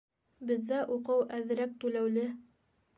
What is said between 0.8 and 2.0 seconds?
уҡыу әҙерәк